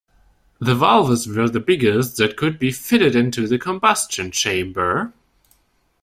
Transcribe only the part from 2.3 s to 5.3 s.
could be fitted into the combustion chamber.